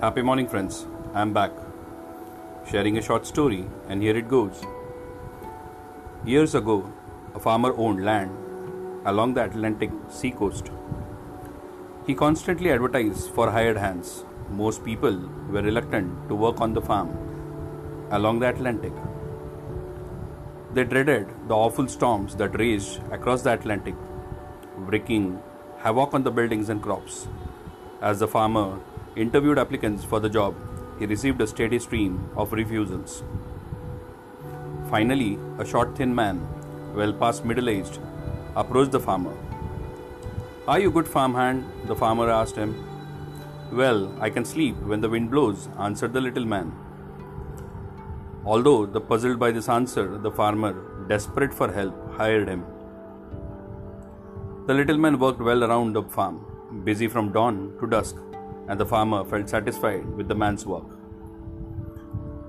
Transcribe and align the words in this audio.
Happy 0.00 0.22
morning, 0.22 0.46
friends. 0.46 0.86
I'm 1.12 1.32
back. 1.32 1.50
Sharing 2.70 2.98
a 2.98 3.02
short 3.02 3.26
story, 3.26 3.64
and 3.88 4.00
here 4.00 4.16
it 4.16 4.28
goes. 4.28 4.62
Years 6.24 6.54
ago, 6.54 6.92
a 7.34 7.40
farmer 7.40 7.74
owned 7.76 8.04
land 8.04 8.30
along 9.06 9.34
the 9.34 9.42
Atlantic 9.42 9.90
seacoast. 10.08 10.70
He 12.06 12.14
constantly 12.14 12.70
advertised 12.70 13.30
for 13.30 13.50
hired 13.50 13.76
hands. 13.76 14.24
Most 14.48 14.84
people 14.84 15.18
were 15.50 15.62
reluctant 15.62 16.28
to 16.28 16.36
work 16.36 16.60
on 16.60 16.74
the 16.74 16.80
farm 16.80 17.10
along 18.12 18.38
the 18.38 18.50
Atlantic. 18.50 18.92
They 20.74 20.84
dreaded 20.84 21.26
the 21.48 21.56
awful 21.56 21.88
storms 21.88 22.36
that 22.36 22.56
raged 22.56 23.00
across 23.10 23.42
the 23.42 23.52
Atlantic, 23.54 23.96
wreaking 24.76 25.42
havoc 25.78 26.14
on 26.14 26.22
the 26.22 26.30
buildings 26.30 26.68
and 26.68 26.80
crops. 26.80 27.26
As 28.00 28.20
the 28.20 28.28
farmer 28.28 28.78
interviewed 29.18 29.58
applicants 29.58 30.04
for 30.04 30.20
the 30.20 30.28
job, 30.28 30.54
he 30.98 31.06
received 31.06 31.40
a 31.40 31.46
steady 31.46 31.78
stream 31.78 32.30
of 32.36 32.52
refusals. 32.52 33.22
Finally, 34.90 35.38
a 35.58 35.64
short, 35.64 35.96
thin 35.96 36.14
man, 36.14 36.46
well 36.94 37.12
past 37.12 37.44
middle 37.44 37.68
aged, 37.68 37.98
approached 38.56 38.92
the 38.92 39.00
farmer. 39.00 39.34
Are 40.66 40.78
you 40.80 40.90
good 40.90 41.08
farmhand? 41.08 41.64
the 41.86 41.96
farmer 41.96 42.30
asked 42.30 42.56
him. 42.56 42.72
Well, 43.72 44.14
I 44.20 44.30
can 44.30 44.44
sleep 44.44 44.76
when 44.82 45.00
the 45.00 45.08
wind 45.08 45.30
blows, 45.30 45.68
answered 45.78 46.12
the 46.12 46.20
little 46.20 46.44
man. 46.44 46.72
Although 48.44 48.86
the 48.86 49.00
puzzled 49.00 49.38
by 49.38 49.50
this 49.50 49.68
answer, 49.68 50.16
the 50.16 50.30
farmer, 50.30 50.72
desperate 51.08 51.52
for 51.52 51.70
help, 51.70 51.94
hired 52.14 52.48
him. 52.48 52.64
The 54.66 54.74
little 54.74 54.98
man 54.98 55.18
worked 55.18 55.40
well 55.40 55.64
around 55.64 55.94
the 55.94 56.02
farm, 56.02 56.44
busy 56.84 57.08
from 57.08 57.32
dawn 57.32 57.74
to 57.80 57.86
dusk, 57.86 58.16
and 58.68 58.78
the 58.78 58.86
farmer 58.86 59.24
felt 59.24 59.48
satisfied 59.48 60.06
with 60.16 60.28
the 60.28 60.34
man's 60.34 60.66
work. 60.66 60.86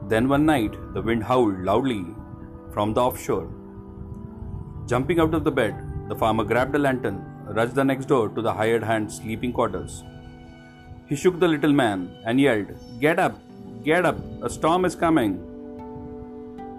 Then 0.08 0.28
one 0.28 0.45
night, 0.45 0.76
the 0.94 1.02
wind 1.02 1.23
howled 1.23 1.59
loudly 1.64 2.06
from 2.73 2.94
the 2.94 3.02
offshore. 3.02 3.50
Jumping 4.88 5.20
out 5.20 5.34
of 5.34 5.44
the 5.44 5.52
bed, 5.52 5.76
the 6.09 6.16
farmer 6.16 6.44
grabbed 6.44 6.76
a 6.76 6.80
lantern, 6.80 7.23
rushed 7.48 7.76
the 7.76 7.84
next 7.84 8.06
door 8.06 8.30
to 8.30 8.42
the 8.42 8.53
hired 8.53 8.84
hand's 8.84 9.17
sleeping 9.17 9.53
quarters. 9.53 10.03
He 11.08 11.16
shook 11.16 11.39
the 11.39 11.48
little 11.48 11.73
man 11.73 12.16
and 12.26 12.39
yelled, 12.39 12.67
Get 13.00 13.20
up! 13.20 13.39
Get 13.83 14.06
up! 14.06 14.17
A 14.42 14.50
storm 14.50 14.86
is 14.86 14.95
coming! 14.95 15.45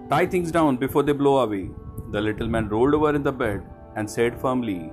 Tie 0.09 0.25
things 0.25 0.51
down 0.51 0.77
before 0.77 1.03
they 1.03 1.13
blow 1.13 1.39
away. 1.39 1.69
The 2.11 2.21
little 2.21 2.47
man 2.47 2.67
rolled 2.67 2.93
over 2.93 3.15
in 3.15 3.23
the 3.23 3.31
bed 3.31 3.63
and 3.95 4.09
said 4.09 4.39
firmly, 4.39 4.91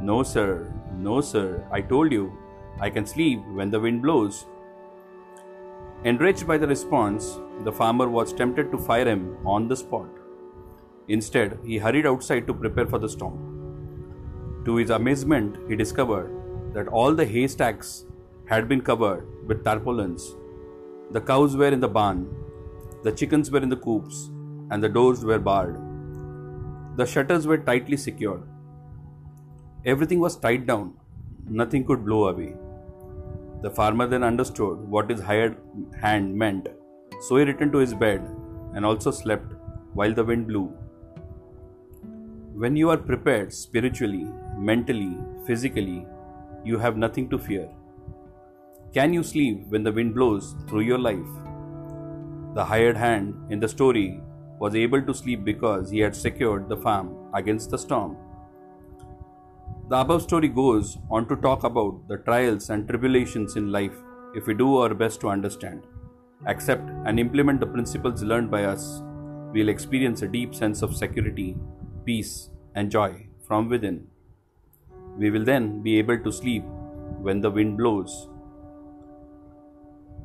No, 0.00 0.22
sir, 0.22 0.72
no, 0.96 1.20
sir, 1.20 1.66
I 1.72 1.80
told 1.80 2.12
you, 2.12 2.32
I 2.80 2.90
can 2.90 3.06
sleep 3.06 3.40
when 3.52 3.70
the 3.70 3.80
wind 3.80 4.02
blows. 4.02 4.46
Enraged 6.04 6.46
by 6.46 6.58
the 6.58 6.66
response, 6.66 7.38
the 7.64 7.72
farmer 7.72 8.08
was 8.08 8.32
tempted 8.32 8.70
to 8.70 8.78
fire 8.78 9.06
him 9.06 9.38
on 9.46 9.68
the 9.68 9.76
spot. 9.76 10.08
Instead, 11.08 11.58
he 11.64 11.78
hurried 11.78 12.06
outside 12.06 12.46
to 12.46 12.54
prepare 12.54 12.86
for 12.86 12.98
the 12.98 13.08
storm. 13.08 14.62
To 14.64 14.76
his 14.76 14.90
amazement, 14.90 15.56
he 15.68 15.76
discovered 15.76 16.30
that 16.74 16.88
all 16.88 17.14
the 17.14 17.26
haystacks 17.26 18.04
had 18.46 18.68
been 18.68 18.80
covered 18.80 19.26
with 19.46 19.64
tarpaulins. 19.64 20.34
The 21.10 21.20
cows 21.20 21.56
were 21.56 21.68
in 21.68 21.80
the 21.80 21.88
barn, 21.88 22.28
the 23.02 23.12
chickens 23.12 23.50
were 23.50 23.60
in 23.60 23.68
the 23.68 23.76
coops, 23.76 24.30
and 24.70 24.82
the 24.82 24.88
doors 24.88 25.24
were 25.24 25.38
barred. 25.38 25.78
The 26.96 27.06
shutters 27.06 27.46
were 27.46 27.58
tightly 27.58 27.96
secured. 27.96 28.42
Everything 29.84 30.20
was 30.20 30.36
tied 30.36 30.66
down, 30.66 30.94
nothing 31.46 31.84
could 31.84 32.04
blow 32.04 32.28
away. 32.28 32.54
The 33.64 33.70
farmer 33.70 34.06
then 34.06 34.22
understood 34.22 34.80
what 34.94 35.08
his 35.08 35.20
hired 35.20 35.56
hand 35.98 36.34
meant, 36.36 36.68
so 37.22 37.36
he 37.36 37.44
returned 37.44 37.72
to 37.72 37.78
his 37.78 37.94
bed 37.94 38.20
and 38.74 38.84
also 38.84 39.10
slept 39.10 39.54
while 39.94 40.12
the 40.12 40.22
wind 40.22 40.48
blew. 40.48 40.66
When 42.52 42.76
you 42.76 42.90
are 42.90 42.98
prepared 42.98 43.54
spiritually, 43.54 44.26
mentally, 44.58 45.16
physically, 45.46 46.06
you 46.62 46.76
have 46.78 46.98
nothing 46.98 47.30
to 47.30 47.38
fear. 47.38 47.70
Can 48.92 49.14
you 49.14 49.22
sleep 49.22 49.64
when 49.70 49.82
the 49.82 49.92
wind 49.92 50.14
blows 50.14 50.54
through 50.68 50.82
your 50.82 50.98
life? 50.98 51.32
The 52.54 52.66
hired 52.66 52.98
hand 52.98 53.34
in 53.48 53.60
the 53.60 53.68
story 53.76 54.20
was 54.60 54.74
able 54.74 55.00
to 55.06 55.14
sleep 55.14 55.42
because 55.42 55.88
he 55.88 56.00
had 56.00 56.14
secured 56.14 56.68
the 56.68 56.76
farm 56.76 57.16
against 57.32 57.70
the 57.70 57.78
storm. 57.78 58.18
The 59.86 60.00
above 60.00 60.22
story 60.22 60.48
goes 60.48 60.96
on 61.10 61.28
to 61.28 61.36
talk 61.36 61.62
about 61.62 62.08
the 62.08 62.16
trials 62.16 62.70
and 62.70 62.88
tribulations 62.88 63.56
in 63.56 63.70
life 63.70 63.92
if 64.34 64.46
we 64.46 64.54
do 64.54 64.78
our 64.78 64.94
best 64.94 65.20
to 65.20 65.28
understand, 65.28 65.86
accept, 66.46 66.88
and 67.04 67.20
implement 67.20 67.60
the 67.60 67.66
principles 67.66 68.22
learned 68.22 68.50
by 68.50 68.64
us, 68.64 69.02
we'll 69.52 69.68
experience 69.68 70.22
a 70.22 70.26
deep 70.26 70.54
sense 70.54 70.80
of 70.80 70.96
security, 70.96 71.54
peace, 72.06 72.48
and 72.74 72.90
joy 72.90 73.26
from 73.46 73.68
within. 73.68 74.06
We 75.18 75.30
will 75.30 75.44
then 75.44 75.82
be 75.82 75.98
able 75.98 76.18
to 76.18 76.32
sleep 76.32 76.64
when 77.20 77.42
the 77.42 77.50
wind 77.50 77.76
blows. 77.76 78.28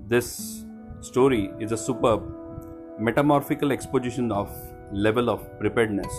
This 0.08 0.64
story 1.02 1.52
is 1.60 1.74
a 1.74 1.78
superb 1.78 2.24
metamorphical 2.98 3.74
exposition 3.74 4.32
of 4.32 4.50
level 4.94 5.30
of 5.30 5.60
preparedness. 5.60 6.14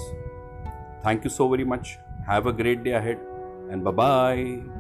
Thank 1.02 1.24
you 1.24 1.30
so 1.30 1.48
very 1.48 1.64
much. 1.64 1.96
Have 2.26 2.46
a 2.46 2.52
great 2.52 2.84
day 2.84 2.92
ahead 2.92 3.18
and 3.70 3.84
bye 3.84 3.90
bye. 3.90 4.79